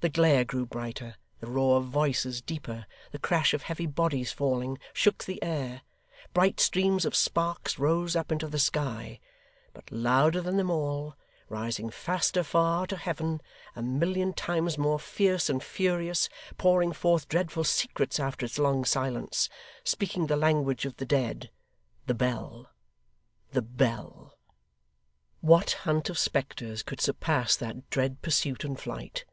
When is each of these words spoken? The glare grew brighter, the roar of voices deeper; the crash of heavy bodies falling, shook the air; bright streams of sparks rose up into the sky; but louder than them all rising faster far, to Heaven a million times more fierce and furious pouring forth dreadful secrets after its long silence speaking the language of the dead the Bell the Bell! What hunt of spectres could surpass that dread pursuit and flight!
The 0.00 0.08
glare 0.08 0.44
grew 0.44 0.64
brighter, 0.64 1.16
the 1.40 1.48
roar 1.48 1.78
of 1.78 1.86
voices 1.86 2.40
deeper; 2.40 2.86
the 3.10 3.18
crash 3.18 3.52
of 3.52 3.62
heavy 3.62 3.86
bodies 3.86 4.30
falling, 4.30 4.78
shook 4.92 5.24
the 5.24 5.42
air; 5.42 5.82
bright 6.32 6.60
streams 6.60 7.04
of 7.04 7.16
sparks 7.16 7.76
rose 7.76 8.14
up 8.14 8.30
into 8.30 8.46
the 8.46 8.60
sky; 8.60 9.18
but 9.74 9.90
louder 9.90 10.40
than 10.40 10.56
them 10.58 10.70
all 10.70 11.16
rising 11.48 11.90
faster 11.90 12.44
far, 12.44 12.86
to 12.86 12.96
Heaven 12.96 13.40
a 13.74 13.82
million 13.82 14.32
times 14.32 14.78
more 14.78 15.00
fierce 15.00 15.50
and 15.50 15.60
furious 15.60 16.28
pouring 16.56 16.92
forth 16.92 17.26
dreadful 17.28 17.64
secrets 17.64 18.20
after 18.20 18.46
its 18.46 18.60
long 18.60 18.84
silence 18.84 19.48
speaking 19.82 20.28
the 20.28 20.36
language 20.36 20.84
of 20.84 20.96
the 20.98 21.06
dead 21.06 21.50
the 22.06 22.14
Bell 22.14 22.70
the 23.50 23.62
Bell! 23.62 24.38
What 25.40 25.72
hunt 25.82 26.08
of 26.08 26.16
spectres 26.18 26.84
could 26.84 27.00
surpass 27.00 27.56
that 27.56 27.90
dread 27.90 28.22
pursuit 28.22 28.62
and 28.62 28.78
flight! 28.78 29.24